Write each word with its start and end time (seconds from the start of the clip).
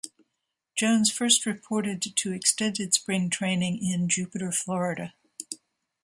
Jones 0.75 1.11
first 1.11 1.45
reported 1.45 2.01
to 2.01 2.31
extended 2.33 2.91
spring 2.95 3.29
training 3.29 3.85
in 3.87 4.09
Jupiter, 4.09 4.51
Florida. 4.51 5.13